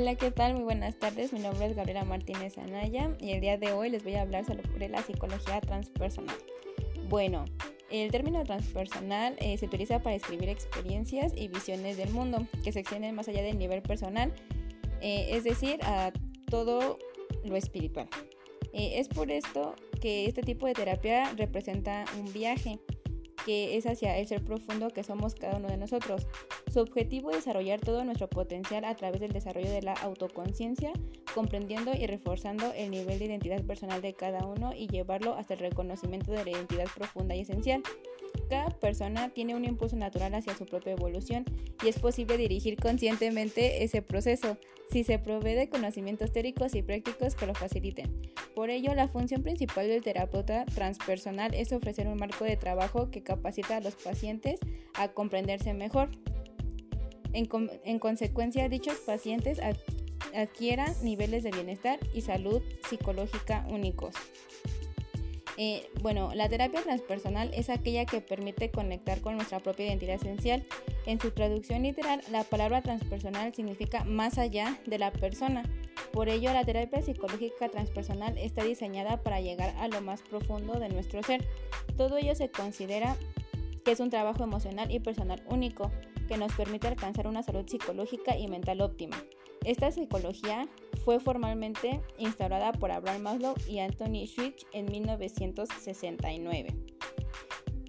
Hola, 0.00 0.14
¿qué 0.14 0.30
tal? 0.30 0.54
Muy 0.54 0.62
buenas 0.62 0.98
tardes. 0.98 1.30
Mi 1.30 1.40
nombre 1.40 1.66
es 1.66 1.76
Gabriela 1.76 2.04
Martínez 2.04 2.56
Anaya 2.56 3.14
y 3.20 3.32
el 3.32 3.42
día 3.42 3.58
de 3.58 3.72
hoy 3.72 3.90
les 3.90 4.02
voy 4.02 4.14
a 4.14 4.22
hablar 4.22 4.46
sobre 4.46 4.88
la 4.88 5.02
psicología 5.02 5.60
transpersonal. 5.60 6.38
Bueno, 7.10 7.44
el 7.90 8.10
término 8.10 8.42
transpersonal 8.42 9.36
eh, 9.40 9.58
se 9.58 9.66
utiliza 9.66 9.98
para 9.98 10.14
describir 10.14 10.48
experiencias 10.48 11.34
y 11.36 11.48
visiones 11.48 11.98
del 11.98 12.08
mundo 12.12 12.46
que 12.64 12.72
se 12.72 12.80
extienden 12.80 13.14
más 13.14 13.28
allá 13.28 13.42
del 13.42 13.58
nivel 13.58 13.82
personal, 13.82 14.32
eh, 15.02 15.26
es 15.32 15.44
decir, 15.44 15.78
a 15.82 16.14
todo 16.46 16.98
lo 17.44 17.56
espiritual. 17.56 18.08
Eh, 18.72 19.00
es 19.00 19.08
por 19.08 19.30
esto 19.30 19.74
que 20.00 20.24
este 20.24 20.40
tipo 20.40 20.66
de 20.66 20.72
terapia 20.72 21.30
representa 21.36 22.06
un 22.18 22.32
viaje 22.32 22.78
que 23.50 23.76
es 23.76 23.84
hacia 23.84 24.16
el 24.16 24.28
ser 24.28 24.44
profundo 24.44 24.90
que 24.90 25.02
somos 25.02 25.34
cada 25.34 25.56
uno 25.56 25.66
de 25.66 25.76
nosotros. 25.76 26.24
Su 26.72 26.78
objetivo 26.78 27.30
es 27.32 27.38
desarrollar 27.38 27.80
todo 27.80 28.04
nuestro 28.04 28.28
potencial 28.28 28.84
a 28.84 28.94
través 28.94 29.20
del 29.20 29.32
desarrollo 29.32 29.72
de 29.72 29.82
la 29.82 29.94
autoconciencia, 29.94 30.92
comprendiendo 31.34 31.90
y 31.92 32.06
reforzando 32.06 32.72
el 32.76 32.92
nivel 32.92 33.18
de 33.18 33.24
identidad 33.24 33.64
personal 33.64 34.02
de 34.02 34.14
cada 34.14 34.46
uno 34.46 34.72
y 34.72 34.86
llevarlo 34.86 35.34
hasta 35.34 35.54
el 35.54 35.60
reconocimiento 35.60 36.30
de 36.30 36.44
la 36.44 36.50
identidad 36.52 36.86
profunda 36.96 37.34
y 37.34 37.40
esencial. 37.40 37.82
Cada 38.48 38.70
persona 38.70 39.28
tiene 39.30 39.54
un 39.54 39.64
impulso 39.64 39.96
natural 39.96 40.34
hacia 40.34 40.56
su 40.56 40.66
propia 40.66 40.92
evolución 40.92 41.44
y 41.84 41.88
es 41.88 41.98
posible 41.98 42.36
dirigir 42.36 42.76
conscientemente 42.76 43.84
ese 43.84 44.02
proceso 44.02 44.56
si 44.90 45.04
se 45.04 45.18
provee 45.18 45.54
de 45.54 45.68
conocimientos 45.68 46.32
teóricos 46.32 46.74
y 46.74 46.82
prácticos 46.82 47.34
que 47.34 47.46
lo 47.46 47.54
faciliten. 47.54 48.22
Por 48.54 48.70
ello, 48.70 48.94
la 48.94 49.08
función 49.08 49.42
principal 49.42 49.86
del 49.86 50.02
terapeuta 50.02 50.64
transpersonal 50.66 51.54
es 51.54 51.72
ofrecer 51.72 52.08
un 52.08 52.18
marco 52.18 52.44
de 52.44 52.56
trabajo 52.56 53.10
que 53.10 53.22
capacita 53.22 53.76
a 53.76 53.80
los 53.80 53.94
pacientes 53.94 54.58
a 54.94 55.08
comprenderse 55.08 55.74
mejor. 55.74 56.10
En, 57.32 57.48
en 57.84 57.98
consecuencia, 58.00 58.68
dichos 58.68 58.96
pacientes 59.06 59.60
adquieran 60.34 60.92
niveles 61.02 61.44
de 61.44 61.52
bienestar 61.52 62.00
y 62.12 62.22
salud 62.22 62.60
psicológica 62.88 63.64
únicos. 63.70 64.14
Eh, 65.62 65.90
bueno, 66.00 66.32
la 66.34 66.48
terapia 66.48 66.82
transpersonal 66.82 67.50
es 67.52 67.68
aquella 67.68 68.06
que 68.06 68.22
permite 68.22 68.70
conectar 68.70 69.20
con 69.20 69.36
nuestra 69.36 69.60
propia 69.60 69.88
identidad 69.88 70.14
esencial. 70.14 70.64
En 71.04 71.20
su 71.20 71.32
traducción 71.32 71.82
literal, 71.82 72.22
la 72.30 72.44
palabra 72.44 72.80
transpersonal 72.80 73.54
significa 73.54 74.04
más 74.04 74.38
allá 74.38 74.78
de 74.86 74.98
la 74.98 75.12
persona. 75.12 75.62
Por 76.14 76.30
ello, 76.30 76.50
la 76.54 76.64
terapia 76.64 77.02
psicológica 77.02 77.68
transpersonal 77.68 78.38
está 78.38 78.64
diseñada 78.64 79.22
para 79.22 79.42
llegar 79.42 79.74
a 79.76 79.88
lo 79.88 80.00
más 80.00 80.22
profundo 80.22 80.80
de 80.80 80.88
nuestro 80.88 81.22
ser. 81.22 81.46
Todo 81.94 82.16
ello 82.16 82.34
se 82.34 82.50
considera 82.50 83.14
que 83.84 83.90
es 83.92 84.00
un 84.00 84.08
trabajo 84.08 84.42
emocional 84.42 84.90
y 84.90 85.00
personal 85.00 85.42
único 85.46 85.92
que 86.26 86.38
nos 86.38 86.54
permite 86.54 86.88
alcanzar 86.88 87.26
una 87.26 87.42
salud 87.42 87.66
psicológica 87.68 88.34
y 88.34 88.48
mental 88.48 88.80
óptima. 88.80 89.22
Esta 89.66 89.90
psicología 89.90 90.66
fue 91.04 91.20
formalmente 91.20 92.00
instaurada 92.18 92.72
por 92.72 92.90
Abraham 92.90 93.22
Maslow 93.22 93.54
y 93.66 93.78
Anthony 93.78 94.26
Schwitz 94.26 94.66
en 94.72 94.86
1969. 94.86 96.76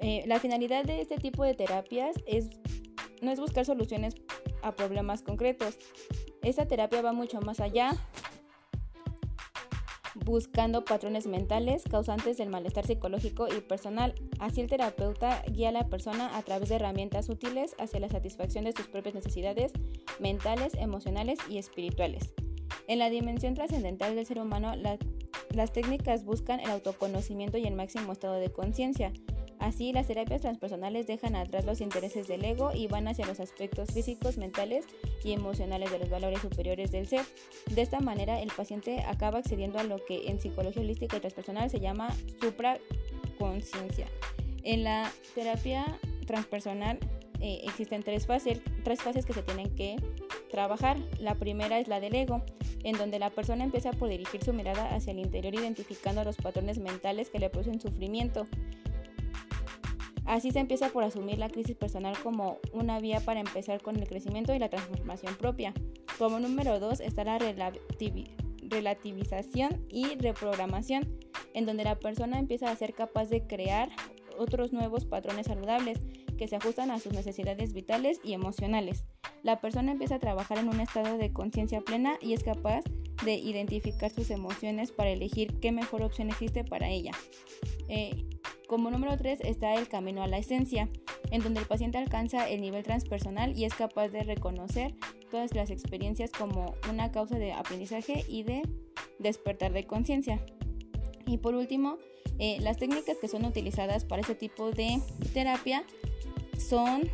Eh, 0.00 0.24
la 0.26 0.40
finalidad 0.40 0.84
de 0.84 1.00
este 1.00 1.16
tipo 1.16 1.44
de 1.44 1.54
terapias 1.54 2.16
es, 2.26 2.50
no 3.20 3.30
es 3.30 3.38
buscar 3.38 3.64
soluciones 3.64 4.14
a 4.62 4.72
problemas 4.72 5.22
concretos. 5.22 5.78
Esta 6.42 6.66
terapia 6.66 7.02
va 7.02 7.12
mucho 7.12 7.40
más 7.40 7.60
allá 7.60 7.96
buscando 10.24 10.84
patrones 10.84 11.26
mentales 11.26 11.84
causantes 11.90 12.36
del 12.36 12.48
malestar 12.48 12.86
psicológico 12.86 13.48
y 13.48 13.60
personal. 13.60 14.14
Así 14.38 14.60
el 14.60 14.68
terapeuta 14.68 15.42
guía 15.50 15.70
a 15.70 15.72
la 15.72 15.88
persona 15.88 16.36
a 16.36 16.42
través 16.42 16.68
de 16.68 16.76
herramientas 16.76 17.28
útiles 17.28 17.74
hacia 17.78 18.00
la 18.00 18.08
satisfacción 18.08 18.64
de 18.64 18.72
sus 18.72 18.88
propias 18.88 19.14
necesidades 19.14 19.72
mentales, 20.20 20.74
emocionales 20.74 21.38
y 21.48 21.58
espirituales. 21.58 22.32
En 22.88 22.98
la 22.98 23.10
dimensión 23.10 23.54
trascendental 23.54 24.14
del 24.14 24.26
ser 24.26 24.38
humano, 24.38 24.74
las 25.50 25.72
técnicas 25.72 26.24
buscan 26.24 26.60
el 26.60 26.70
autoconocimiento 26.70 27.58
y 27.58 27.64
el 27.64 27.74
máximo 27.74 28.12
estado 28.12 28.34
de 28.34 28.50
conciencia. 28.50 29.12
Así, 29.62 29.92
las 29.92 30.08
terapias 30.08 30.40
transpersonales 30.40 31.06
dejan 31.06 31.36
atrás 31.36 31.64
los 31.64 31.80
intereses 31.80 32.26
del 32.26 32.44
ego 32.44 32.72
y 32.74 32.88
van 32.88 33.06
hacia 33.06 33.26
los 33.26 33.38
aspectos 33.38 33.92
físicos, 33.92 34.36
mentales 34.36 34.86
y 35.22 35.32
emocionales 35.32 35.92
de 35.92 36.00
los 36.00 36.10
valores 36.10 36.40
superiores 36.40 36.90
del 36.90 37.06
ser. 37.06 37.24
De 37.70 37.80
esta 37.80 38.00
manera, 38.00 38.40
el 38.40 38.50
paciente 38.50 39.04
acaba 39.06 39.38
accediendo 39.38 39.78
a 39.78 39.84
lo 39.84 40.04
que 40.04 40.26
en 40.28 40.40
psicología 40.40 40.82
holística 40.82 41.16
y 41.16 41.20
transpersonal 41.20 41.70
se 41.70 41.78
llama 41.78 42.12
supraconciencia. 42.40 44.08
En 44.64 44.82
la 44.82 45.12
terapia 45.36 45.96
transpersonal 46.26 46.98
eh, 47.40 47.60
existen 47.64 48.02
tres 48.02 48.26
fases, 48.26 48.60
tres 48.82 49.00
fases 49.00 49.24
que 49.26 49.32
se 49.32 49.42
tienen 49.42 49.72
que 49.76 49.96
trabajar. 50.52 50.96
La 51.18 51.34
primera 51.34 51.80
es 51.80 51.88
la 51.88 51.98
del 51.98 52.14
ego, 52.14 52.44
en 52.84 52.96
donde 52.96 53.18
la 53.18 53.30
persona 53.30 53.64
empieza 53.64 53.90
por 53.90 54.08
dirigir 54.08 54.44
su 54.44 54.52
mirada 54.52 54.94
hacia 54.94 55.10
el 55.10 55.18
interior 55.18 55.54
identificando 55.54 56.22
los 56.22 56.36
patrones 56.36 56.78
mentales 56.78 57.30
que 57.30 57.40
le 57.40 57.50
producen 57.50 57.80
sufrimiento. 57.80 58.46
Así 60.24 60.52
se 60.52 60.60
empieza 60.60 60.90
por 60.90 61.02
asumir 61.02 61.38
la 61.38 61.48
crisis 61.48 61.74
personal 61.74 62.16
como 62.22 62.58
una 62.72 63.00
vía 63.00 63.18
para 63.20 63.40
empezar 63.40 63.82
con 63.82 63.96
el 63.96 64.06
crecimiento 64.06 64.54
y 64.54 64.60
la 64.60 64.70
transformación 64.70 65.34
propia. 65.34 65.74
Como 66.16 66.38
número 66.38 66.78
dos 66.78 67.00
está 67.00 67.24
la 67.24 67.40
relativización 67.40 69.84
y 69.88 70.14
reprogramación, 70.14 71.18
en 71.54 71.66
donde 71.66 71.82
la 71.82 71.98
persona 71.98 72.38
empieza 72.38 72.70
a 72.70 72.76
ser 72.76 72.94
capaz 72.94 73.30
de 73.30 73.44
crear 73.46 73.88
otros 74.38 74.72
nuevos 74.72 75.06
patrones 75.06 75.46
saludables 75.46 76.00
que 76.38 76.48
se 76.48 76.56
ajustan 76.56 76.90
a 76.90 76.98
sus 76.98 77.12
necesidades 77.12 77.72
vitales 77.72 78.20
y 78.22 78.32
emocionales. 78.32 79.04
La 79.42 79.60
persona 79.60 79.92
empieza 79.92 80.16
a 80.16 80.20
trabajar 80.20 80.58
en 80.58 80.68
un 80.68 80.80
estado 80.80 81.18
de 81.18 81.32
conciencia 81.32 81.80
plena 81.80 82.16
y 82.20 82.32
es 82.32 82.44
capaz 82.44 82.84
de 83.24 83.34
identificar 83.34 84.10
sus 84.10 84.30
emociones 84.30 84.92
para 84.92 85.10
elegir 85.10 85.58
qué 85.60 85.72
mejor 85.72 86.02
opción 86.02 86.28
existe 86.28 86.64
para 86.64 86.88
ella. 86.88 87.12
Eh, 87.88 88.24
como 88.68 88.90
número 88.90 89.16
3 89.16 89.40
está 89.42 89.74
el 89.74 89.88
camino 89.88 90.22
a 90.22 90.28
la 90.28 90.38
esencia, 90.38 90.88
en 91.30 91.42
donde 91.42 91.60
el 91.60 91.66
paciente 91.66 91.98
alcanza 91.98 92.48
el 92.48 92.60
nivel 92.60 92.84
transpersonal 92.84 93.56
y 93.58 93.64
es 93.64 93.74
capaz 93.74 94.08
de 94.08 94.22
reconocer 94.22 94.94
todas 95.30 95.54
las 95.54 95.70
experiencias 95.70 96.30
como 96.30 96.74
una 96.90 97.10
causa 97.10 97.38
de 97.38 97.52
aprendizaje 97.52 98.24
y 98.28 98.44
de 98.44 98.62
despertar 99.18 99.72
de 99.72 99.86
conciencia. 99.86 100.40
Y 101.26 101.38
por 101.38 101.54
último, 101.54 101.98
eh, 102.38 102.58
las 102.60 102.78
técnicas 102.78 103.16
que 103.20 103.28
son 103.28 103.44
utilizadas 103.44 104.04
para 104.04 104.22
este 104.22 104.34
tipo 104.34 104.70
de 104.70 105.00
terapia 105.34 105.84
son 106.58 107.10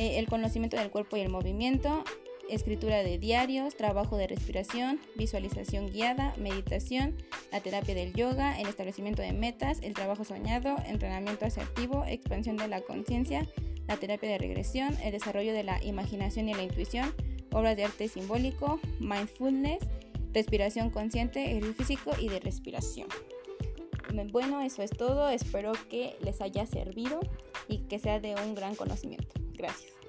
eh, 0.00 0.18
el 0.18 0.28
conocimiento 0.28 0.78
del 0.78 0.90
cuerpo 0.90 1.18
y 1.18 1.20
el 1.20 1.28
movimiento, 1.28 2.04
escritura 2.48 3.02
de 3.02 3.18
diarios, 3.18 3.76
trabajo 3.76 4.16
de 4.16 4.28
respiración, 4.28 4.98
visualización 5.14 5.92
guiada, 5.92 6.32
meditación, 6.38 7.18
la 7.52 7.60
terapia 7.60 7.94
del 7.94 8.14
yoga, 8.14 8.58
el 8.58 8.66
establecimiento 8.66 9.20
de 9.20 9.34
metas, 9.34 9.80
el 9.82 9.92
trabajo 9.92 10.24
soñado, 10.24 10.74
entrenamiento 10.86 11.44
asertivo, 11.44 12.02
expansión 12.06 12.56
de 12.56 12.68
la 12.68 12.80
conciencia, 12.80 13.46
la 13.88 13.98
terapia 13.98 14.30
de 14.30 14.38
regresión, 14.38 14.96
el 15.04 15.12
desarrollo 15.12 15.52
de 15.52 15.64
la 15.64 15.84
imaginación 15.84 16.48
y 16.48 16.54
la 16.54 16.62
intuición, 16.62 17.12
obras 17.52 17.76
de 17.76 17.84
arte 17.84 18.08
simbólico, 18.08 18.80
mindfulness, 19.00 19.80
respiración 20.32 20.88
consciente, 20.88 21.44
ejercicio 21.58 21.74
físico 21.74 22.12
y 22.18 22.30
de 22.30 22.40
respiración. 22.40 23.08
Bueno, 24.32 24.62
eso 24.62 24.82
es 24.82 24.92
todo. 24.92 25.28
Espero 25.28 25.72
que 25.90 26.16
les 26.22 26.40
haya 26.40 26.64
servido 26.64 27.20
y 27.68 27.80
que 27.80 27.98
sea 27.98 28.18
de 28.18 28.34
un 28.34 28.54
gran 28.54 28.74
conocimiento. 28.76 29.40
Gracias. 29.60 29.99